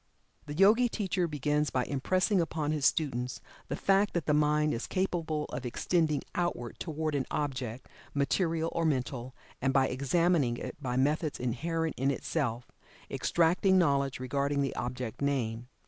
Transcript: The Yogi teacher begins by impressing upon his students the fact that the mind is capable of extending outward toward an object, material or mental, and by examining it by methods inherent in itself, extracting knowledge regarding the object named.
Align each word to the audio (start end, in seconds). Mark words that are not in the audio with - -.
The 0.47 0.55
Yogi 0.55 0.89
teacher 0.89 1.27
begins 1.27 1.69
by 1.69 1.85
impressing 1.85 2.41
upon 2.41 2.71
his 2.71 2.87
students 2.87 3.39
the 3.67 3.75
fact 3.75 4.15
that 4.15 4.25
the 4.25 4.33
mind 4.33 4.73
is 4.73 4.87
capable 4.87 5.45
of 5.49 5.63
extending 5.63 6.23
outward 6.33 6.79
toward 6.79 7.13
an 7.13 7.27
object, 7.29 7.87
material 8.15 8.71
or 8.73 8.83
mental, 8.83 9.35
and 9.61 9.71
by 9.71 9.89
examining 9.89 10.57
it 10.57 10.75
by 10.81 10.97
methods 10.97 11.39
inherent 11.39 11.93
in 11.99 12.09
itself, 12.09 12.71
extracting 13.11 13.77
knowledge 13.77 14.19
regarding 14.19 14.61
the 14.63 14.75
object 14.75 15.21
named. 15.21 15.67